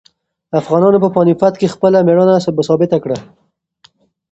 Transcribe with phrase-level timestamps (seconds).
[0.59, 3.17] افغانانو په پاني پت کې خپله مېړانه ثابته کړه.